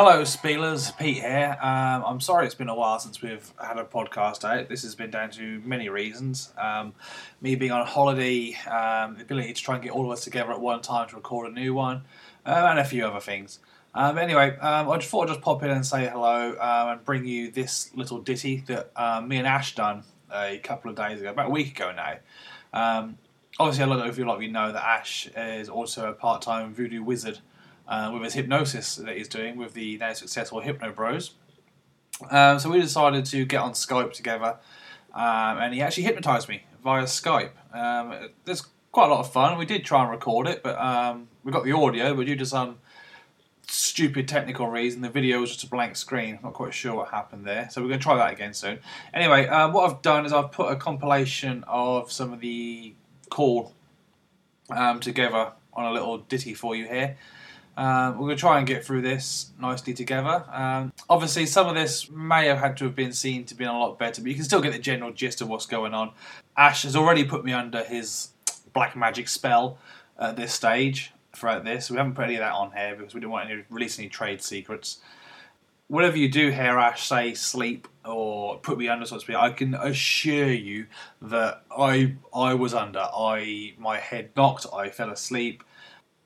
Hello, 0.00 0.22
Spielers. 0.22 0.92
Pete 0.92 1.16
here. 1.16 1.58
Um, 1.60 2.04
I'm 2.06 2.20
sorry 2.20 2.46
it's 2.46 2.54
been 2.54 2.68
a 2.68 2.74
while 2.76 3.00
since 3.00 3.20
we've 3.20 3.52
had 3.60 3.78
a 3.78 3.84
podcast 3.84 4.44
out. 4.44 4.68
This 4.68 4.84
has 4.84 4.94
been 4.94 5.10
down 5.10 5.32
to 5.32 5.60
many 5.64 5.88
reasons. 5.88 6.52
Um, 6.56 6.94
me 7.40 7.56
being 7.56 7.72
on 7.72 7.84
holiday, 7.84 8.54
um, 8.70 9.16
the 9.16 9.22
ability 9.22 9.54
to 9.54 9.60
try 9.60 9.74
and 9.74 9.82
get 9.82 9.90
all 9.90 10.04
of 10.04 10.12
us 10.12 10.22
together 10.22 10.52
at 10.52 10.60
one 10.60 10.82
time 10.82 11.08
to 11.08 11.16
record 11.16 11.50
a 11.50 11.52
new 11.52 11.74
one, 11.74 12.02
uh, 12.46 12.68
and 12.70 12.78
a 12.78 12.84
few 12.84 13.04
other 13.08 13.18
things. 13.18 13.58
Um, 13.92 14.18
anyway, 14.18 14.56
um, 14.58 14.88
I 14.88 14.98
just 14.98 15.10
thought 15.10 15.22
I'd 15.22 15.32
just 15.32 15.40
pop 15.40 15.64
in 15.64 15.70
and 15.70 15.84
say 15.84 16.06
hello 16.06 16.52
um, 16.52 16.88
and 16.90 17.04
bring 17.04 17.26
you 17.26 17.50
this 17.50 17.90
little 17.96 18.18
ditty 18.18 18.62
that 18.68 18.92
um, 18.94 19.26
me 19.26 19.38
and 19.38 19.48
Ash 19.48 19.74
done 19.74 20.04
a 20.32 20.58
couple 20.58 20.92
of 20.92 20.96
days 20.96 21.20
ago, 21.20 21.30
about 21.30 21.48
a 21.48 21.50
week 21.50 21.76
ago 21.76 21.90
now. 21.90 22.18
Um, 22.72 23.18
obviously, 23.58 23.82
a 23.82 23.88
lot 23.88 24.06
of 24.06 24.16
you, 24.16 24.24
a 24.24 24.28
lot 24.28 24.36
of 24.36 24.42
you 24.44 24.52
know 24.52 24.70
that 24.70 24.84
Ash 24.84 25.28
is 25.36 25.68
also 25.68 26.08
a 26.08 26.12
part-time 26.12 26.72
voodoo 26.72 27.02
wizard 27.02 27.40
uh, 27.88 28.10
with 28.12 28.22
his 28.22 28.34
hypnosis 28.34 28.96
that 28.96 29.16
he's 29.16 29.28
doing 29.28 29.56
with 29.56 29.74
the 29.74 29.96
now 29.98 30.12
successful 30.12 30.60
Hypno 30.60 30.92
Bros. 30.92 31.34
Um, 32.30 32.58
so 32.58 32.70
we 32.70 32.80
decided 32.80 33.24
to 33.26 33.44
get 33.44 33.60
on 33.60 33.72
Skype 33.72 34.12
together, 34.12 34.56
um, 35.14 35.58
and 35.58 35.74
he 35.74 35.80
actually 35.80 36.02
hypnotized 36.04 36.48
me 36.48 36.64
via 36.82 37.04
Skype. 37.04 37.50
Um, 37.72 38.30
there's 38.44 38.62
quite 38.92 39.06
a 39.06 39.14
lot 39.14 39.20
of 39.20 39.32
fun. 39.32 39.58
We 39.58 39.66
did 39.66 39.84
try 39.84 40.02
and 40.02 40.10
record 40.10 40.46
it, 40.46 40.62
but 40.62 40.78
um, 40.78 41.28
we 41.44 41.52
got 41.52 41.64
the 41.64 41.72
audio, 41.72 42.14
but 42.14 42.26
due 42.26 42.36
to 42.36 42.46
some 42.46 42.78
stupid 43.68 44.26
technical 44.26 44.66
reason, 44.68 45.02
the 45.02 45.10
video 45.10 45.40
was 45.40 45.50
just 45.50 45.64
a 45.64 45.68
blank 45.68 45.94
screen. 45.96 46.38
Not 46.42 46.54
quite 46.54 46.74
sure 46.74 46.94
what 46.94 47.10
happened 47.10 47.44
there, 47.44 47.68
so 47.70 47.80
we're 47.80 47.88
going 47.88 48.00
to 48.00 48.04
try 48.04 48.16
that 48.16 48.32
again 48.32 48.52
soon. 48.52 48.80
Anyway, 49.14 49.46
um, 49.46 49.72
what 49.72 49.88
I've 49.88 50.02
done 50.02 50.26
is 50.26 50.32
I've 50.32 50.50
put 50.50 50.72
a 50.72 50.76
compilation 50.76 51.64
of 51.68 52.10
some 52.10 52.32
of 52.32 52.40
the 52.40 52.94
call 53.30 53.72
um, 54.70 55.00
together 55.00 55.52
on 55.72 55.84
a 55.84 55.92
little 55.92 56.18
ditty 56.18 56.54
for 56.54 56.74
you 56.74 56.86
here. 56.86 57.16
Um, 57.78 58.18
we're 58.18 58.26
going 58.26 58.36
to 58.36 58.40
try 58.40 58.58
and 58.58 58.66
get 58.66 58.84
through 58.84 59.02
this 59.02 59.52
nicely 59.60 59.94
together. 59.94 60.44
Um, 60.50 60.92
obviously, 61.08 61.46
some 61.46 61.68
of 61.68 61.76
this 61.76 62.10
may 62.10 62.46
have 62.46 62.58
had 62.58 62.76
to 62.78 62.84
have 62.86 62.96
been 62.96 63.12
seen 63.12 63.44
to 63.44 63.54
be 63.54 63.62
a 63.62 63.72
lot 63.72 64.00
better, 64.00 64.20
but 64.20 64.28
you 64.28 64.34
can 64.34 64.42
still 64.42 64.60
get 64.60 64.72
the 64.72 64.80
general 64.80 65.12
gist 65.12 65.40
of 65.40 65.48
what's 65.48 65.64
going 65.64 65.94
on. 65.94 66.10
Ash 66.56 66.82
has 66.82 66.96
already 66.96 67.22
put 67.22 67.44
me 67.44 67.52
under 67.52 67.84
his 67.84 68.30
black 68.72 68.96
magic 68.96 69.28
spell 69.28 69.78
at 70.18 70.34
this 70.34 70.52
stage 70.52 71.12
throughout 71.36 71.64
this. 71.64 71.88
We 71.88 71.98
haven't 71.98 72.14
put 72.14 72.24
any 72.24 72.34
of 72.34 72.40
that 72.40 72.52
on 72.52 72.72
here 72.72 72.96
because 72.96 73.14
we 73.14 73.20
didn't 73.20 73.30
want 73.30 73.48
to 73.48 73.62
release 73.70 73.96
any 74.00 74.08
trade 74.08 74.42
secrets. 74.42 74.98
Whatever 75.86 76.16
you 76.16 76.28
do 76.28 76.50
here, 76.50 76.78
Ash, 76.78 77.06
say 77.06 77.32
sleep 77.32 77.86
or 78.04 78.58
put 78.58 78.76
me 78.76 78.88
under, 78.88 79.06
so 79.06 79.14
to 79.14 79.20
speak, 79.20 79.36
I 79.36 79.50
can 79.50 79.74
assure 79.74 80.52
you 80.52 80.86
that 81.22 81.62
I 81.70 82.16
I 82.34 82.54
was 82.54 82.74
under. 82.74 83.06
I 83.14 83.74
my 83.78 83.98
head 83.98 84.30
knocked. 84.36 84.66
I 84.74 84.90
fell 84.90 85.10
asleep 85.10 85.62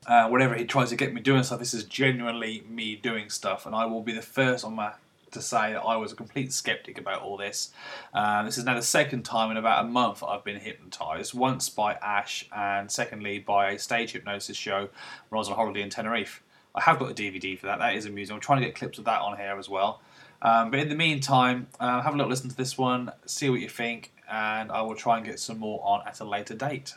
uh, 0.07 0.29
whenever 0.29 0.55
he 0.55 0.65
tries 0.65 0.91
to 0.91 0.97
get 0.97 1.15
me 1.15 1.21
doing 1.21 1.43
stuff, 1.43 1.59
this 1.59 1.75
is 1.75 1.85
genuinely 1.85 2.65
me 2.69 2.97
doing 2.97 3.31
stuff, 3.31 3.67
and 3.67 3.75
I 3.75 3.87
will 3.87 4.03
be 4.03 4.13
the 4.13 4.23
first 4.23 4.65
on 4.65 4.75
my 4.75 4.93
to 5.33 5.41
say 5.41 5.73
that 5.73 5.81
I 5.81 5.97
was 5.97 6.13
a 6.13 6.15
complete 6.15 6.53
skeptic 6.53 6.99
about 6.99 7.23
all 7.23 7.37
this. 7.37 7.73
Uh, 8.13 8.43
this 8.45 8.59
is 8.59 8.65
now 8.65 8.75
the 8.75 8.83
second 8.83 9.23
time 9.23 9.51
in 9.51 9.57
about 9.57 9.85
a 9.85 9.89
month 9.89 10.23
I've 10.23 10.45
been 10.45 10.61
hypnotised. 10.61 11.35
Once 11.35 11.69
by 11.69 11.95
Ash, 11.95 12.47
and 12.55 12.91
secondly 12.91 13.39
by 13.39 13.71
a 13.71 13.79
stage 13.79 14.13
hypnosis 14.13 14.57
show 14.57 14.81
when 15.29 15.37
I 15.37 15.39
was 15.39 15.49
on 15.49 15.57
holiday 15.57 15.83
in 15.83 15.91
Tenerife. 15.91 16.43
I 16.75 16.81
have 16.83 16.99
got 16.99 17.11
a 17.11 17.15
DVD 17.15 17.59
for 17.59 17.67
that. 17.67 17.79
That 17.81 17.97
is 17.97 18.07
amusing. 18.07 18.35
I'm 18.35 18.41
trying 18.41 18.61
to 18.61 18.67
get 18.67 18.75
clips 18.75 18.99
of 18.99 19.05
that 19.05 19.21
on 19.21 19.37
here 19.37 19.57
as 19.59 19.69
well. 19.69 20.01
Um, 20.41 20.71
but 20.71 20.81
in 20.81 20.89
the 20.89 20.95
meantime, 20.95 21.69
uh, 21.79 22.01
have 22.01 22.15
a 22.15 22.17
little 22.17 22.31
listen 22.31 22.49
to 22.49 22.57
this 22.57 22.77
one, 22.77 23.13
see 23.27 23.49
what 23.49 23.61
you 23.61 23.69
think, 23.69 24.13
and 24.31 24.73
I 24.73 24.83
will 24.83 24.97
try 24.97 25.19
and 25.19 25.25
get 25.25 25.39
some 25.39 25.59
more 25.59 25.81
on 25.85 26.07
at 26.07 26.21
a 26.21 26.25
later 26.25 26.55
date. 26.55 26.95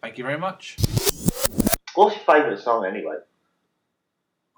Thank 0.00 0.16
you 0.16 0.24
very 0.24 0.38
much. 0.38 0.76
What's 1.94 2.16
your 2.16 2.24
favourite 2.24 2.58
song 2.60 2.84
anyway? 2.86 3.16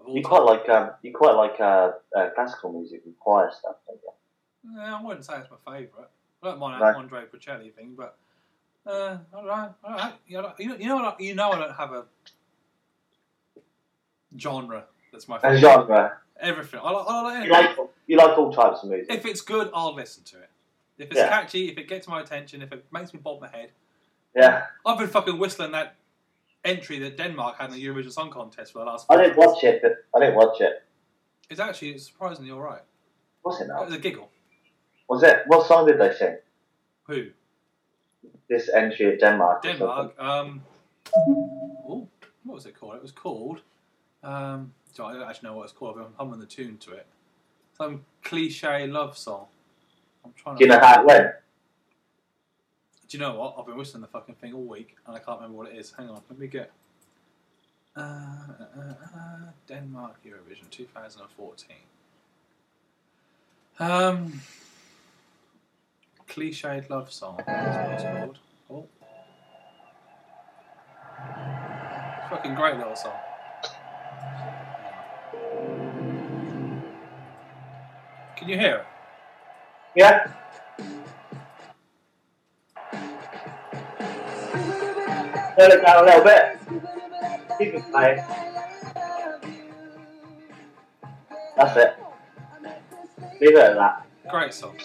You 0.07 0.23
quite 0.23 0.43
like 0.43 0.69
um, 0.69 0.91
you 1.03 1.13
quite 1.13 1.35
like 1.35 1.61
uh, 1.61 1.93
uh, 2.17 2.31
classical 2.35 2.73
music 2.73 3.03
and 3.05 3.17
choir 3.19 3.51
stuff, 3.57 3.77
don't 3.87 4.01
you? 4.03 4.77
Yeah, 4.81 4.97
I 4.99 5.03
wouldn't 5.03 5.25
say 5.25 5.35
it's 5.39 5.49
my 5.51 5.73
favourite. 5.79 6.09
I 6.43 6.47
don't 6.49 6.59
mind 6.59 6.81
No. 6.81 6.87
Andre 6.87 7.25
Bocelli 7.27 7.73
thing, 7.73 7.95
but 7.97 8.17
uh, 8.87 9.19
I 9.33 9.37
don't 9.37 9.47
know. 9.47 9.75
I 9.85 9.97
don't. 10.09 10.15
You 10.27 10.43
know, 10.43 10.53
you 10.59 10.69
know, 10.69 10.77
you 10.77 10.87
know, 10.89 10.99
I 10.99 11.03
don't- 11.03 11.21
you 11.21 11.35
know, 11.37 11.53
I 11.53 11.59
don't 11.59 11.75
have 11.77 11.93
a 11.93 12.05
genre 14.39 14.85
that's 15.13 15.29
my 15.29 15.37
And 15.37 15.43
favourite. 15.43 15.61
genre. 15.61 16.19
Everything. 16.41 16.81
I 16.83 16.91
like, 16.91 17.07
I 17.07 17.23
like 17.23 17.45
You 17.45 17.53
like 17.53 17.77
you 18.09 18.17
like 18.17 18.37
all 18.39 18.53
types 18.53 18.83
of 18.83 18.91
music. 18.91 19.07
If 19.13 19.25
it's 19.27 19.41
good, 19.43 19.71
I'll 19.73 19.95
listen 19.95 20.25
to 20.25 20.39
it. 20.39 20.51
If 20.99 21.11
it's 21.13 21.21
Yeah. 21.21 21.29
catchy, 21.29 21.69
if 21.69 21.79
it 21.79 21.87
gets 21.89 22.09
my 22.09 22.21
attention, 22.21 22.63
if 22.63 22.73
it 22.73 22.85
makes 22.93 23.15
me 23.15 23.21
bob 23.23 23.41
my 23.41 23.49
head. 23.49 23.71
Yeah, 24.35 24.67
I've 24.85 24.99
been 24.99 25.09
fucking 25.09 25.39
whistling 25.39 25.71
that 25.73 25.95
entry 26.65 26.99
that 27.01 27.17
Denmark 27.17 27.57
had 27.59 27.71
in 27.71 27.77
the 27.77 27.85
Eurovision 27.85 28.13
Song 28.13 28.31
Contest 28.31 28.73
for 28.73 28.79
the 28.81 28.85
last. 28.85 29.07
I 29.11 29.17
didn't 29.17 29.37
watch 29.37 29.63
it, 29.65 29.81
but 29.83 29.93
I 30.17 30.21
didn't 30.21 30.37
watch 30.37 30.61
it. 30.61 30.83
It's 31.51 31.61
actually 31.61 31.99
surprisingly 31.99 32.51
all 32.51 32.61
right. 32.61 32.83
What's 33.43 33.61
it 33.61 33.65
It 33.65 33.69
now? 33.69 33.85
was 33.85 33.93
a 33.95 33.99
giggle. 33.99 34.31
Was 35.09 35.23
it? 35.23 35.43
What 35.47 35.67
song 35.67 35.87
did 35.87 35.99
they 36.01 36.13
sing? 36.15 36.37
Who? 37.09 37.27
This 38.49 38.69
entry 38.69 39.13
of 39.15 39.21
Denmark. 39.21 39.63
Denmark. 39.63 40.15
Um, 40.19 40.63
ooh, 41.29 42.09
what 42.45 42.55
was 42.55 42.67
it 42.67 42.79
called? 42.79 42.97
It 42.97 43.03
was 43.03 43.13
called. 43.13 43.61
Um, 44.23 44.73
so 44.93 45.05
I 45.07 45.13
don't 45.15 45.23
actually 45.23 45.49
know 45.49 45.57
what 45.57 45.65
it's 45.65 45.73
called. 45.73 45.97
But 45.97 46.07
I'm 46.07 46.15
humming 46.17 46.41
the 46.41 46.47
tune 46.47 46.79
to 46.79 46.93
it. 46.93 47.07
Some 47.77 48.05
cliche 48.23 48.87
love 48.87 49.19
song. 49.19 49.47
I'm 50.25 50.33
trying 50.37 50.57
Do 50.57 50.65
you 50.65 50.71
to. 50.71 50.77
know 50.77 50.85
how 50.87 51.01
it 51.01 51.07
went? 51.07 51.27
Do 53.13 53.19
you 53.19 53.25
know 53.25 53.35
what? 53.35 53.57
I've 53.59 53.67
been 53.67 53.77
whistling 53.77 54.01
the 54.01 54.07
fucking 54.07 54.37
thing 54.37 54.55
all 54.55 54.65
week 54.65 54.97
and 55.07 55.15
I 55.15 55.19
can't 55.19 55.39
remember 55.39 55.59
what 55.59 55.69
it 55.71 55.77
is. 55.77 55.93
Hang 55.99 56.09
on, 56.09 56.23
let 56.31 56.39
me 56.39 56.47
get. 56.47 56.73
Uh, 57.95 58.01
uh, 58.01 58.95
uh, 59.15 59.51
Denmark 59.69 60.17
Eurovision 60.25 60.71
2014. 60.71 61.77
Um, 63.81 64.41
cliched 66.27 66.89
love 66.89 67.13
song. 67.13 67.39
That's 67.47 67.77
what 67.77 68.31
it's 68.31 68.39
called. 68.71 68.89
Oh. 68.89 68.89
Fucking 72.31 72.55
great 72.55 72.79
little 72.79 72.97
song. 72.97 73.13
Can 78.37 78.49
you 78.49 78.59
hear 78.59 78.77
it? 78.77 78.87
Yeah. 79.97 80.33
Turn 85.59 85.71
it 85.71 85.85
down 85.85 86.03
a 86.03 86.07
little 86.07 86.25
bit. 86.25 86.59
Keep 87.59 87.75
it 87.75 87.91
playing. 87.91 88.25
That's 91.57 91.77
it. 91.77 91.97
Leave 93.41 93.55
it 93.55 93.59
at 93.59 93.75
that. 93.75 94.07
Great 94.31 94.55
song. 94.55 94.77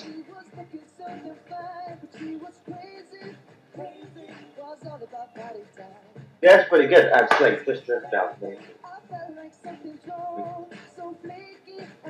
Yeah, 6.42 6.60
it's 6.60 6.70
pretty 6.70 6.88
good. 6.88 7.06
Actually, 7.14 7.58
just 7.66 7.86
drift 7.86 8.14
out. 8.14 8.38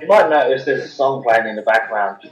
You 0.02 0.08
might 0.08 0.30
notice 0.30 0.66
there's 0.66 0.84
a 0.84 0.88
song 0.88 1.24
playing 1.24 1.48
in 1.48 1.56
the 1.56 1.62
background. 1.62 2.30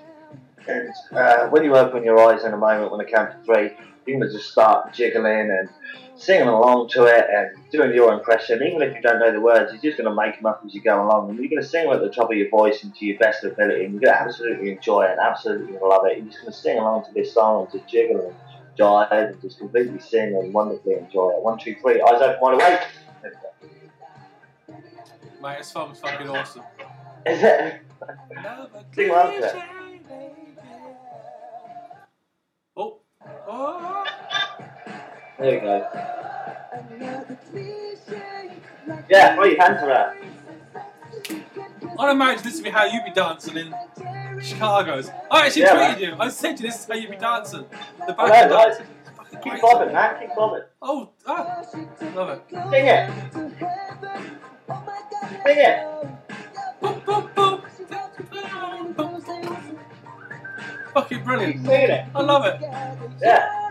And 0.67 0.89
uh, 1.11 1.47
when 1.49 1.63
you 1.63 1.75
open 1.75 2.03
your 2.03 2.19
eyes 2.19 2.43
in 2.43 2.53
a 2.53 2.57
moment 2.57 2.91
when 2.91 2.99
I 2.99 3.03
count 3.09 3.31
to 3.31 3.37
three, 3.45 3.71
you're 4.05 4.19
going 4.19 4.29
to 4.29 4.35
just 4.35 4.51
start 4.51 4.93
jiggling 4.93 5.51
and 5.51 5.69
singing 6.17 6.47
along 6.47 6.89
to 6.89 7.05
it 7.05 7.25
and 7.29 7.71
doing 7.71 7.93
your 7.93 8.13
impression. 8.13 8.61
Even 8.63 8.81
if 8.81 8.95
you 8.95 9.01
don't 9.01 9.19
know 9.19 9.31
the 9.31 9.41
words, 9.41 9.71
you're 9.71 9.81
just 9.81 10.01
going 10.01 10.09
to 10.09 10.15
make 10.15 10.37
them 10.37 10.45
up 10.45 10.61
as 10.65 10.73
you 10.73 10.81
go 10.81 11.05
along. 11.05 11.29
And 11.29 11.39
you're 11.39 11.49
going 11.49 11.61
to 11.61 11.67
sing 11.67 11.85
them 11.85 11.93
at 11.93 12.01
the 12.01 12.09
top 12.09 12.31
of 12.31 12.37
your 12.37 12.49
voice 12.49 12.83
and 12.83 12.95
to 12.95 13.05
your 13.05 13.17
best 13.17 13.43
ability. 13.43 13.85
And 13.85 13.93
you're 13.93 14.01
going 14.01 14.13
to 14.13 14.21
absolutely 14.21 14.71
enjoy 14.71 15.05
it 15.05 15.11
and 15.11 15.19
absolutely 15.19 15.77
love 15.81 16.05
it. 16.05 16.17
You're 16.17 16.27
just 16.27 16.41
going 16.41 16.51
to 16.51 16.57
sing 16.57 16.77
along 16.77 17.05
to 17.05 17.13
this 17.13 17.33
song 17.33 17.63
and 17.63 17.79
just 17.79 17.91
jiggle 17.91 18.27
and 18.27 18.35
jive 18.77 19.11
and 19.11 19.41
just 19.41 19.59
completely 19.59 19.99
sing 19.99 20.35
and 20.35 20.53
wonderfully 20.53 20.95
enjoy 20.95 21.31
it. 21.31 21.43
One, 21.43 21.59
two, 21.59 21.75
three, 21.81 22.01
eyes 22.01 22.21
open, 22.21 22.39
wide 22.41 22.53
awake. 22.55 22.79
Mate, 25.41 25.57
this 25.59 25.67
song's 25.67 25.99
fucking 25.99 26.29
awesome. 26.29 26.63
Is 27.25 27.43
it? 27.43 27.81
Sing 28.95 29.09
along 29.09 29.41
to 29.41 29.47
it. 29.47 29.74
There 35.45 35.53
you 35.53 35.61
go. 35.61 35.87
Yeah, 39.07 39.35
throw 39.35 39.43
your 39.45 39.61
hands 39.61 39.83
around. 39.83 40.17
I'd 41.99 42.11
imagine 42.11 42.43
this 42.43 42.55
would 42.55 42.63
be 42.63 42.71
how 42.71 42.85
you'd 42.85 43.05
be 43.05 43.11
dancing 43.11 43.55
in 43.57 43.75
Chicago's. 44.41 45.11
I 45.29 45.45
actually 45.45 45.61
Yeah, 45.61 45.93
tweeted 45.93 45.99
you. 45.99 46.15
I 46.19 46.29
said 46.29 46.57
to 46.57 46.63
you, 46.63 46.69
this 46.69 46.79
is 46.79 46.87
how 46.87 46.95
you'd 46.95 47.11
be 47.11 47.17
dancing. 47.17 47.65
The 48.07 48.13
back 48.13 48.17
know, 48.17 48.23
of 48.23 48.29
right? 48.31 48.49
dancing. 48.69 48.85
Fucking 49.17 49.51
Keep 49.51 49.61
bobbing, 49.61 49.93
man. 49.93 50.19
Keep 50.19 50.35
bobbing. 50.35 50.63
Oh, 50.81 51.11
ah, 51.27 51.61
love 52.15 52.29
it. 52.31 52.41
Sing 52.49 52.87
it. 52.87 53.11
Sing 55.43 55.57
it. 55.59 56.07
Boom, 56.81 57.01
boom, 57.05 57.29
boom. 57.35 57.61
Fucking 60.95 61.17
Keep 61.19 61.23
brilliant. 61.23 61.63
singing 61.63 61.89
it. 61.91 62.05
I 62.15 62.21
love 62.23 62.45
it. 62.45 62.61
Yeah. 63.21 63.64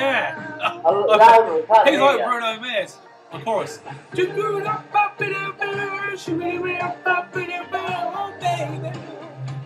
Yeah. 0.00 0.80
A 0.84 0.92
little 0.92 1.16
louder. 1.18 1.54
we 1.54 1.62
can't 1.62 1.88
He's 1.88 2.00
like. 2.00 2.24
Bruno 2.24 2.60
Mars. 2.60 2.98
The 3.32 3.38
chorus. 3.40 3.80
Oh, 7.70 8.32
baby. 8.40 8.98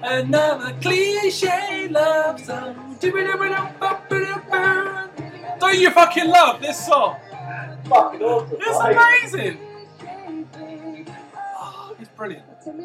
Another 0.03 0.75
cliche 0.81 1.89
love 1.89 2.41
song. 2.41 2.97
Don't 5.61 5.79
you 5.79 5.91
fucking 5.91 6.29
love 6.29 6.61
this 6.61 6.87
song? 6.87 7.17
Fucking 7.85 8.23
awesome, 8.23 8.57
It's 8.61 9.33
amazing. 9.33 9.59
Oh, 11.37 11.95
it's 12.01 12.09
brilliant. 12.11 12.45
Sing 12.63 12.81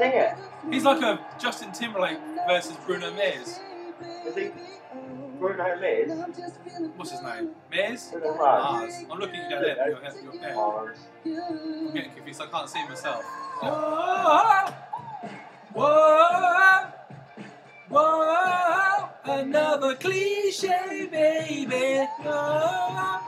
it. 0.00 0.34
He's 0.70 0.84
like 0.84 1.02
a 1.02 1.20
Justin 1.38 1.72
Timberlake 1.72 2.18
versus 2.48 2.76
Bruno 2.86 3.10
Mars. 3.12 3.60
Is 4.26 4.34
he 4.34 4.50
Bruno 5.38 5.64
Mars? 5.64 6.08
What's 6.96 7.10
his 7.12 7.22
name? 7.22 7.50
Bruno 8.10 8.36
Mars. 8.36 8.38
Mars. 8.38 8.94
I'm 9.10 9.18
looking 9.18 9.36
at 9.36 9.44
you 9.44 9.56
down 9.56 9.62
there. 9.62 9.88
Your 9.90 10.00
head, 10.00 10.14
your 10.22 10.32
head. 10.42 10.54
Mars. 10.54 10.98
I'm 11.24 11.92
getting 11.94 12.12
confused. 12.12 12.42
I 12.42 12.46
can't 12.46 12.68
see 12.68 12.84
myself. 12.88 13.24
Whoa, 13.62 14.72
whoa, 15.74 16.86
whoa, 17.88 19.08
another 19.24 19.94
cliche, 19.96 21.08
baby. 21.10 22.08
Oh, 22.24 23.20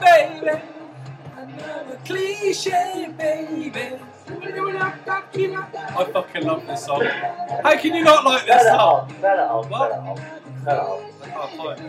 baby. 0.00 0.62
Another 1.36 1.98
cliche, 2.04 3.08
baby. 3.18 3.98
I 4.28 6.08
fucking 6.12 6.44
love 6.44 6.66
this 6.66 6.84
song. 6.86 7.04
How 7.04 7.76
can 7.76 7.94
you 7.94 8.02
not 8.02 8.24
like 8.24 8.46
this 8.46 8.62
song? 8.64 8.78
off. 8.78 9.20
Turn 9.20 9.38
it 9.38 9.42
off. 9.42 9.70
What? 9.70 9.90
Turn 9.92 10.04
it 10.04 10.08
off. 10.08 10.18
Turn 10.64 10.74
it 10.74 10.80
off. 10.80 11.22
I 11.22 11.28
can't 11.28 11.56
find 11.56 11.80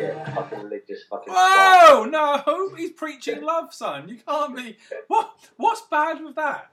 it. 0.00 0.34
Fucking 0.34 0.58
religious 0.60 1.02
fucking. 1.08 1.32
Whoa! 1.32 2.04
No, 2.04 2.74
he's 2.76 2.90
preaching 2.92 3.42
love, 3.42 3.72
son. 3.72 4.08
You 4.08 4.16
can't 4.26 4.56
be. 4.56 4.76
What? 5.08 5.34
What's 5.56 5.82
bad 5.82 6.24
with 6.24 6.34
that? 6.36 6.70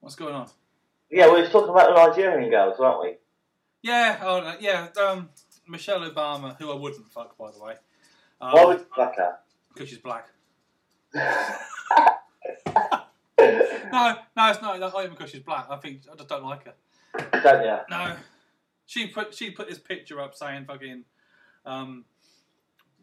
What's 0.00 0.14
going 0.16 0.34
on? 0.34 0.48
Yeah, 1.10 1.32
we 1.32 1.40
was 1.42 1.50
talking 1.50 1.70
about 1.70 1.94
the 1.94 2.06
Nigerian 2.06 2.50
girls, 2.50 2.78
weren't 2.78 3.02
we? 3.02 3.14
Yeah, 3.82 4.18
oh 4.22 4.40
no, 4.40 4.54
yeah. 4.60 4.88
Um, 5.02 5.28
Michelle 5.66 6.00
Obama, 6.00 6.56
who 6.58 6.70
I 6.70 6.74
wouldn't 6.76 7.06
fuck, 7.12 7.36
by 7.36 7.50
the 7.50 7.58
way, 7.62 7.74
um, 8.40 8.52
Why 8.52 8.64
would 8.64 8.78
you 8.78 8.86
fuck 8.94 9.16
her? 9.16 9.36
because 9.72 9.88
she's 9.90 9.98
black. 9.98 10.28
No, 13.90 14.16
no, 14.36 14.50
it's 14.50 14.60
not. 14.62 14.78
Not 14.78 14.94
even 14.98 15.10
because 15.10 15.30
she's 15.30 15.40
black. 15.42 15.66
I 15.70 15.76
think 15.76 16.02
I 16.12 16.16
just 16.16 16.28
don't 16.28 16.44
like 16.44 16.64
her. 16.66 16.74
Don't 17.42 17.64
you? 17.64 17.76
No, 17.90 18.14
she 18.86 19.06
put 19.06 19.34
she 19.34 19.50
put 19.50 19.68
this 19.68 19.78
picture 19.78 20.20
up 20.20 20.34
saying 20.34 20.66
fucking, 20.66 21.04
um, 21.64 22.04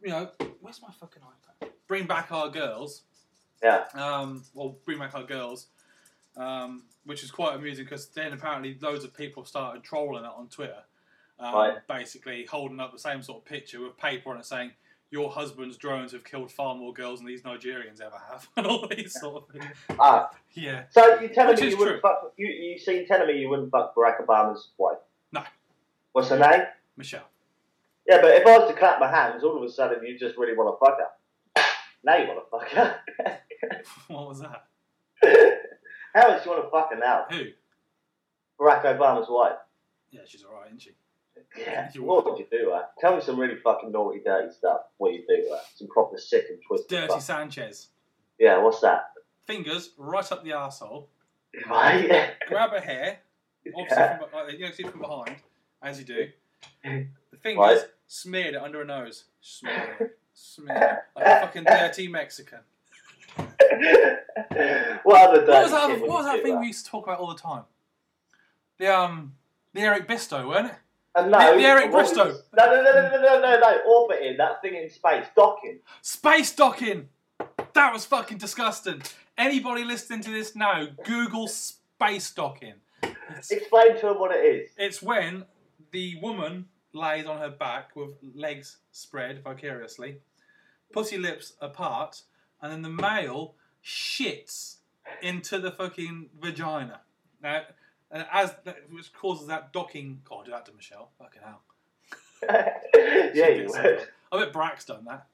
you 0.04 0.10
know, 0.10 0.30
where's 0.62 0.82
my 0.82 0.90
fucking 1.00 1.22
iPad? 1.24 1.70
Bring 1.88 2.06
back 2.06 2.32
our 2.32 2.50
girls. 2.50 3.02
Yeah. 3.64 3.86
um, 3.96 4.44
well, 4.54 4.76
bring 4.86 5.00
back 5.00 5.16
our 5.16 5.24
girls, 5.24 5.68
um, 6.38 6.84
which 7.06 7.24
is 7.24 7.32
quite 7.32 7.56
amusing 7.56 7.86
because 7.86 8.08
then 8.10 8.34
apparently 8.34 8.78
loads 8.80 9.04
of 9.04 9.16
people 9.16 9.44
started 9.46 9.82
trolling 9.84 10.24
it 10.24 10.32
on 10.36 10.50
Twitter, 10.50 10.84
um, 11.40 11.56
Right. 11.56 11.88
basically 11.88 12.46
holding 12.46 12.80
up 12.80 12.92
the 12.94 13.00
same 13.00 13.24
sort 13.24 13.40
of 13.40 13.46
picture 13.46 13.82
with 13.82 13.98
paper 13.98 14.30
on 14.30 14.38
it 14.38 14.46
saying, 14.46 14.72
"Your 15.16 15.32
husband's 15.32 15.78
drones 15.78 16.12
have 16.12 16.26
killed 16.26 16.52
far 16.52 16.76
more 16.76 16.92
girls 16.92 17.20
than 17.20 17.28
these 17.28 17.42
Nigerians 17.42 18.02
ever 18.02 18.18
have," 18.30 18.50
and 18.58 18.68
all 18.68 18.86
these 18.86 19.18
sort 19.18 19.44
of 19.44 19.50
things. 19.50 19.74
Ah, 19.98 20.30
Yeah, 20.54 20.84
so 20.92 21.22
you 21.22 21.30
telling 21.30 21.52
Which 21.56 21.62
me 21.62 21.70
you 21.70 21.78
wouldn't 21.78 22.02
fuck? 22.02 22.34
You 22.36 22.48
you 22.48 22.78
you 22.86 23.06
telling 23.08 23.28
me 23.28 23.40
you 23.40 23.48
wouldn't 23.48 23.72
fuck 23.72 23.96
Barack 23.96 24.26
Obama's 24.26 24.72
wife? 24.78 24.98
No. 25.32 25.42
What's 26.12 26.28
her 26.28 26.38
name? 26.38 26.66
Michelle. 26.98 27.30
Yeah, 28.06 28.20
but 28.22 28.32
if 28.32 28.46
I 28.46 28.58
was 28.58 28.70
to 28.70 28.78
clap 28.78 29.00
my 29.00 29.10
hands, 29.10 29.42
all 29.46 29.56
of 29.56 29.64
a 29.64 29.70
sudden 29.72 30.06
you 30.06 30.20
just 30.20 30.38
really 30.38 30.56
want 30.58 30.76
to 30.76 30.86
fuck 30.86 30.98
her. 31.00 31.64
Now 32.04 32.18
you 32.18 32.28
want 32.28 32.40
to 32.44 32.50
fuck 32.52 32.70
her. 32.72 33.82
what 34.08 34.28
was 34.28 34.42
that? 34.42 34.66
How 36.14 36.28
much 36.30 36.44
do 36.44 36.50
you 36.50 36.56
want 36.58 36.66
to 36.66 36.72
fuck 36.72 36.94
her 36.94 37.00
now? 37.00 37.26
Who? 37.32 37.46
Barack 38.60 38.84
Obama's 38.84 39.28
wife. 39.30 39.56
Yeah, 40.12 40.22
she's 40.26 40.44
alright, 40.44 40.68
isn't 40.68 40.82
she? 40.82 40.92
Yeah. 41.58 41.90
You 41.94 42.04
What 42.04 42.26
would 42.26 42.38
you 42.40 42.48
do, 42.52 42.72
her? 42.72 42.86
Tell 43.00 43.16
me 43.16 43.22
some 43.22 43.40
really 43.40 43.56
fucking 43.56 43.92
naughty, 43.92 44.20
dirty 44.26 44.52
stuff. 44.54 44.82
What 44.98 45.14
you 45.14 45.24
do, 45.28 45.48
her? 45.52 45.60
Some 45.76 45.88
proper 45.88 46.18
sick 46.18 46.46
and 46.50 46.60
twisted 46.66 46.90
Dirty 46.90 47.08
stuff. 47.08 47.22
Sanchez. 47.24 47.88
Yeah, 48.40 48.58
what's 48.62 48.82
that? 48.82 49.12
Fingers 49.48 49.92
right 49.98 50.30
up 50.32 50.44
the 50.44 50.52
arsehole. 50.52 51.06
Right? 51.70 52.32
Grab 52.50 52.74
a 52.74 52.82
hair. 52.82 53.20
Obviously, 53.68 53.98
Yeah. 53.98 54.18
from, 54.18 54.28
like, 54.34 54.54
you 54.60 54.66
know, 54.66 54.72
see 54.72 54.84
from 54.84 55.00
behind, 55.00 55.38
as 55.82 55.98
you 56.00 56.06
do. 56.06 56.28
The 56.84 57.38
fingers 57.42 57.58
Right. 57.82 57.82
smeared 58.08 58.56
it 58.56 58.62
under 58.62 58.80
her 58.80 58.86
nose. 58.86 59.24
Smeared 59.40 60.02
it. 60.02 60.20
Smeared. 60.34 60.98
Like 61.16 61.26
a 61.26 61.40
fucking 61.42 61.64
dirty 61.64 62.08
Mexican. 62.10 62.60
what 63.38 65.30
other 65.30 65.46
dirty 65.46 65.52
What 65.52 65.64
was 65.64 65.72
that, 65.72 66.00
what 66.02 66.10
was 66.10 66.26
that 66.26 66.44
thing 66.44 66.54
her? 66.56 66.60
we 66.60 66.68
used 66.68 66.86
to 66.86 66.92
talk 66.92 67.06
about 67.08 67.20
all 67.20 67.34
the 67.34 67.40
time? 67.40 67.64
The 68.78 68.88
um 68.94 69.34
the 69.74 69.82
Eric 69.82 70.08
Bisto, 70.08 70.48
weren't 70.48 70.68
it? 70.68 70.76
And 71.16 71.32
no, 71.32 71.52
the- 71.52 71.58
the 71.58 71.66
Eric 71.66 71.92
Bristow. 71.92 72.26
No, 72.58 72.66
no, 72.66 72.84
no, 72.84 72.94
no, 72.94 73.10
no, 73.10 73.22
no, 73.22 73.40
no, 73.42 73.60
no. 73.60 73.82
Orbiting, 73.88 74.38
that 74.38 74.62
thing 74.62 74.76
in 74.76 74.90
space, 74.90 75.26
docking. 75.36 75.80
Space 76.02 76.54
docking! 76.56 77.10
That 77.74 77.94
was 77.94 78.06
fucking 78.06 78.38
disgusting. 78.38 79.02
Anybody 79.38 79.84
listening 79.84 80.22
to 80.22 80.32
this 80.32 80.56
now, 80.56 80.88
Google 81.04 81.48
space 81.48 82.32
docking. 82.32 82.76
It's, 83.38 83.52
Explain 83.52 83.96
to 84.00 84.08
them 84.08 84.20
what 84.20 84.32
it 84.36 84.40
is. 84.46 84.70
it's 84.78 85.02
when 85.02 85.46
the 85.92 86.16
woman 86.22 86.66
lays 86.94 87.26
on 87.26 87.38
her 87.40 87.50
back 87.50 87.96
with 87.96 88.12
legs 88.34 88.78
spread 88.92 89.44
vicariously, 89.44 90.18
pussy 90.94 91.18
lips 91.18 91.54
apart, 91.62 92.22
and 92.62 92.72
then 92.72 92.82
the 92.82 92.90
male 92.90 93.56
shits 93.84 94.78
into 95.22 95.60
the 95.60 95.72
fucking 95.72 96.30
vagina. 96.40 97.02
Now, 97.42 97.64
and 98.12 98.26
as 98.32 98.54
which 98.90 99.12
causes 99.14 99.48
that 99.48 99.72
docking. 99.74 100.22
God, 100.26 100.46
do 100.46 100.52
that 100.52 100.66
to 100.66 100.74
Michelle. 100.74 101.12
Fucking 101.20 101.42
hell. 101.44 101.62
yeah, 103.34 103.48
you 103.50 103.68
would. 103.68 104.08
I 104.32 104.40
bet 104.40 104.54
Brack's 104.54 104.86
done 104.86 105.06
that. 105.06 105.28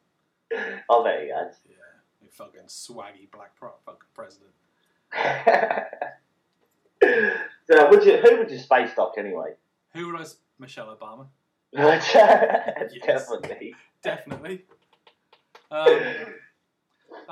I'll 0.90 1.04
bet 1.04 1.24
you 1.24 1.30
guys. 1.34 1.56
Yeah, 1.68 1.75
you 2.22 2.30
fucking 2.30 2.62
swaggy 2.68 3.30
black 3.32 3.56
pro- 3.56 3.74
fucking 3.86 4.08
president. 4.13 4.51
so, 7.70 7.90
would 7.90 8.06
you, 8.06 8.18
who 8.18 8.38
would 8.38 8.51
you 8.51 8.60
space 8.60 8.92
dock 8.96 9.16
anyway? 9.18 9.54
Who 9.94 10.08
would 10.08 10.16
I? 10.18 10.22
s- 10.22 10.38
Michelle 10.60 10.96
Obama. 10.96 11.28
Definitely. 11.74 13.74
Definitely. 14.04 14.66
Um, 15.72 15.88
Who 15.88 15.96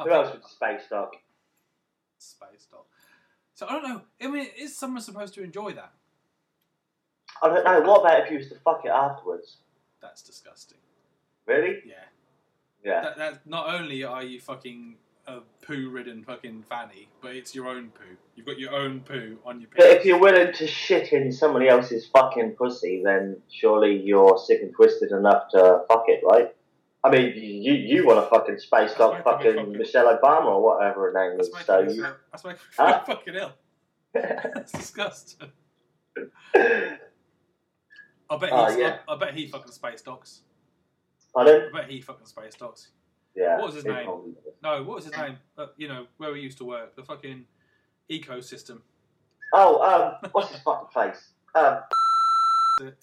think 0.03 0.09
else 0.09 0.33
would 0.33 0.45
space 0.45 0.81
dock? 0.89 1.13
space 2.17 2.65
dock. 2.71 2.87
So 3.59 3.67
I 3.67 3.73
don't 3.73 3.83
know. 3.83 4.01
I 4.21 4.27
mean, 4.27 4.47
is 4.57 4.77
someone 4.77 5.01
supposed 5.01 5.33
to 5.33 5.43
enjoy 5.43 5.73
that? 5.73 5.91
I 7.43 7.49
don't 7.49 7.65
know. 7.65 7.81
What 7.81 7.99
about 7.99 8.23
if 8.23 8.31
you 8.31 8.37
was 8.37 8.47
to 8.47 8.55
fuck 8.63 8.83
it 8.85 8.89
afterwards? 8.89 9.57
That's 10.01 10.21
disgusting. 10.21 10.77
Really? 11.45 11.79
Yeah. 11.85 11.95
Yeah. 12.85 13.01
That, 13.01 13.17
that 13.17 13.45
not 13.45 13.75
only 13.75 14.05
are 14.05 14.23
you 14.23 14.39
fucking 14.39 14.95
a 15.27 15.39
poo-ridden 15.61 16.23
fucking 16.23 16.63
fanny, 16.69 17.09
but 17.21 17.35
it's 17.35 17.53
your 17.53 17.67
own 17.67 17.89
poo. 17.89 18.15
You've 18.37 18.45
got 18.45 18.59
your 18.59 18.73
own 18.73 19.01
poo 19.01 19.39
on 19.45 19.59
your 19.59 19.69
But 19.75 19.87
if 19.87 20.05
you're 20.05 20.21
willing 20.21 20.53
to 20.53 20.65
shit 20.65 21.11
in 21.11 21.29
somebody 21.29 21.67
else's 21.67 22.07
fucking 22.07 22.55
pussy, 22.57 23.01
then 23.03 23.41
surely 23.49 24.01
you're 24.01 24.37
sick 24.37 24.61
and 24.61 24.73
twisted 24.73 25.11
enough 25.11 25.49
to 25.51 25.81
fuck 25.89 26.05
it, 26.07 26.21
right? 26.23 26.55
I 27.03 27.09
mean, 27.09 27.33
you 27.35 27.73
you 27.73 28.05
want 28.05 28.19
a 28.19 28.29
fucking 28.29 28.59
space 28.59 28.93
dock 28.95 29.23
That's 29.23 29.25
making 29.25 29.51
me 29.51 29.53
fucking 29.53 29.55
fucking- 29.65 29.77
Michelle 29.77 30.17
Obama 30.17 30.45
or 30.47 30.61
whatever 30.63 31.11
her 31.11 31.13
name 31.29 31.37
That's 31.37 31.47
is. 31.47 31.53
making 31.53 31.65
So 31.65 31.79
you. 32.07 32.15
that's 32.31 32.43
me 32.45 32.53
Huh? 32.77 33.03
fucking 33.05 33.35
ill. 33.35 33.51
That's 34.13 34.71
disgusting. 34.73 35.51
I 38.31 38.37
bet 38.37 38.49
he's, 38.69 38.77
yeah. 38.77 38.97
I, 39.07 39.13
I 39.13 39.17
bet 39.17 39.33
he 39.33 39.47
fucking 39.47 39.71
space 39.71 40.01
docks. 40.01 40.41
Pardon? 41.33 41.69
I 41.73 41.81
bet 41.81 41.89
he 41.89 42.01
fucking 42.01 42.25
space 42.27 42.55
docks. 42.55 42.89
Yeah. 43.35 43.57
What 43.57 43.67
was 43.67 43.75
his 43.75 43.85
name? 43.85 44.05
probably. 44.05 44.33
No, 44.61 44.83
what 44.83 44.95
was 44.97 45.05
his 45.05 45.15
name? 45.15 45.37
Uh, 45.57 45.67
you 45.77 45.87
know 45.87 46.05
where 46.17 46.31
we 46.33 46.41
used 46.41 46.57
to 46.59 46.65
work, 46.65 46.95
the 46.95 47.03
fucking 47.03 47.45
ecosystem. 48.11 48.81
Oh, 49.53 49.81
um, 49.81 50.29
what's 50.31 50.51
his 50.51 50.61
fucking 50.61 50.89
face? 50.93 51.31
Um, 51.55 51.79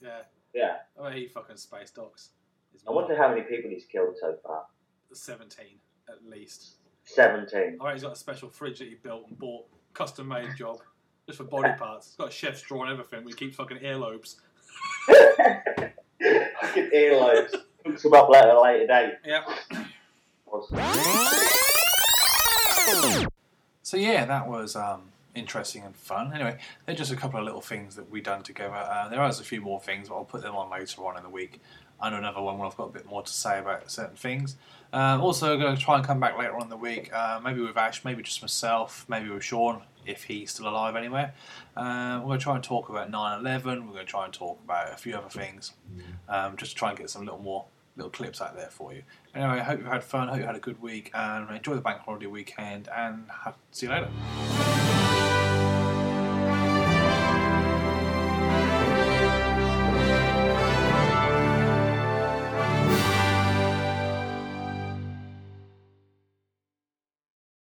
Yeah, 0.03 0.11
yeah. 0.55 0.77
I 1.01 1.09
bet 1.09 1.19
he 1.19 1.29
fucking 1.29 1.57
space 1.57 1.91
docks. 1.91 2.31
His 2.77 2.85
I 2.87 2.91
wonder 2.93 3.17
how 3.17 3.29
many 3.29 3.41
people 3.43 3.71
he's 3.71 3.87
killed 3.87 4.17
so 4.21 4.37
far. 4.45 4.65
seventeen 5.13 5.79
at 6.09 6.25
least. 6.29 6.77
Seventeen. 7.05 7.79
All 7.81 7.87
right, 7.87 7.95
he's 7.95 8.03
got 8.03 8.13
a 8.13 8.17
special 8.17 8.49
fridge 8.51 8.79
that 8.81 8.89
he 8.89 8.95
built 8.95 9.29
and 9.29 9.39
bought, 9.39 9.67
custom 9.95 10.29
made 10.29 10.55
job, 10.57 10.79
just 11.27 11.39
for 11.39 11.45
body 11.45 11.73
parts. 11.79 12.09
He's 12.09 12.17
got 12.17 12.29
a 12.29 12.33
chef's 12.33 12.63
drawer 12.63 12.85
and 12.85 12.93
everything. 12.93 13.25
We 13.25 13.33
keep 13.33 13.55
fucking 13.55 13.79
earlobes. 13.79 14.37
fucking 15.07 16.91
earlobes. 16.95 17.55
Hooks 17.85 18.03
them 18.03 18.15
up 18.15 18.29
later, 18.29 18.55
later 18.55 18.87
date. 18.87 19.13
Yeah. 19.25 19.45
Awesome. 20.47 20.79
So 23.83 23.97
yeah, 23.97 24.25
that 24.25 24.49
was 24.49 24.75
um, 24.75 25.03
interesting 25.37 25.85
and 25.85 25.95
fun. 25.95 26.33
Anyway, 26.35 26.59
they're 26.85 26.97
just 26.97 27.13
a 27.13 27.17
couple 27.17 27.39
of 27.39 27.45
little 27.47 27.61
things 27.61 27.95
that 27.95 28.11
we've 28.11 28.25
done 28.25 28.43
together. 28.43 28.75
Uh, 28.75 29.09
there 29.09 29.25
is 29.29 29.39
a 29.39 29.45
few 29.45 29.61
more 29.61 29.81
things, 29.81 30.09
but 30.09 30.17
I'll 30.17 30.25
put 30.25 30.43
them 30.43 30.57
on 30.57 30.69
later 30.71 31.07
on 31.07 31.17
in 31.17 31.23
the 31.23 31.29
week. 31.29 31.61
I 32.01 32.11
know 32.11 32.17
another 32.17 32.41
one 32.43 32.59
where 32.59 32.67
I've 32.67 32.77
got 32.77 32.89
a 32.89 32.93
bit 32.93 33.07
more 33.07 33.23
to 33.23 33.33
say 33.33 33.59
about 33.59 33.91
certain 33.91 34.17
things. 34.17 34.57
Um, 34.93 35.21
also, 35.21 35.59
going 35.59 35.77
to 35.77 35.83
try 35.83 35.97
and 35.97 36.05
come 36.07 36.21
back 36.21 36.39
later 36.39 36.55
on 36.55 36.63
in 36.63 36.69
the 36.69 36.77
week, 36.77 37.13
uh, 37.13 37.41
maybe 37.43 37.61
with 37.61 37.77
Ash, 37.77 38.05
maybe 38.05 38.23
just 38.23 38.43
myself, 38.43 39.05
maybe 39.09 39.29
with 39.29 39.43
Sean, 39.43 39.83
if 40.07 40.25
he's 40.25 40.53
still 40.53 40.69
alive 40.69 40.95
anywhere. 40.95 41.35
Uh, 41.77 42.21
we're 42.23 42.29
going 42.29 42.39
to 42.39 42.43
try 42.45 42.55
and 42.55 42.65
talk 42.65 42.89
about 42.89 43.11
9 43.11 43.41
11. 43.41 43.87
We're 43.87 43.93
going 43.93 44.07
to 44.07 44.11
try 44.11 44.25
and 44.25 44.33
talk 44.33 44.59
about 44.65 44.93
a 44.93 44.97
few 44.97 45.17
other 45.17 45.29
things, 45.29 45.73
um, 46.29 46.57
just 46.57 46.73
to 46.73 46.77
try 46.77 46.91
and 46.91 46.99
get 46.99 47.11
some 47.11 47.25
little 47.25 47.41
more 47.41 47.65
little 47.97 48.11
clips 48.11 48.41
out 48.41 48.55
there 48.55 48.69
for 48.69 48.93
you. 48.93 49.03
Anyway, 49.35 49.59
I 49.59 49.63
hope 49.63 49.81
you 49.81 49.87
had 49.87 50.05
fun, 50.05 50.29
hope 50.29 50.39
you 50.39 50.45
had 50.45 50.57
a 50.57 50.61
good 50.61 50.81
week, 50.81 51.11
and 51.15 51.51
enjoy 51.51 51.75
the 51.75 51.81
bank 51.81 52.01
holiday 52.01 52.27
weekend, 52.27 52.89
and 52.95 53.25
have, 53.45 53.57
see 53.73 53.87
you 53.87 53.93
later. 53.93 54.86